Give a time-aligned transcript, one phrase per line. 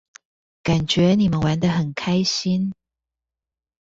[0.63, 2.73] 感覺你們玩得很開心